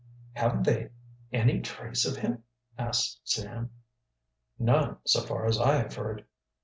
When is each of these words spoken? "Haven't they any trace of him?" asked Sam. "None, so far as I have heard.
"Haven't 0.31 0.63
they 0.63 0.89
any 1.31 1.59
trace 1.61 2.07
of 2.07 2.17
him?" 2.17 2.41
asked 2.75 3.21
Sam. 3.23 3.69
"None, 4.57 4.97
so 5.05 5.21
far 5.21 5.45
as 5.45 5.59
I 5.61 5.75
have 5.75 5.93
heard. 5.93 6.25